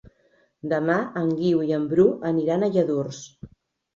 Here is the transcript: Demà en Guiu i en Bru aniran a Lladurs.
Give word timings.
Demà 0.71 0.95
en 1.19 1.27
Guiu 1.41 1.61
i 1.67 1.75
en 1.77 1.85
Bru 1.91 2.05
aniran 2.31 2.65
a 2.65 2.69
Lladurs. 2.77 3.21